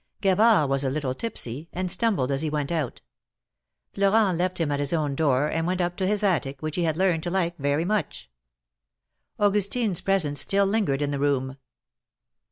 [0.19, 3.01] Gavard was a little tipsy, and stumbled as he went out.
[3.93, 6.85] Florent left him at his own door, and went up to his attic, which he
[6.85, 8.27] had learned to like very much.
[9.37, 11.55] Augustine's presence still lingered in the room.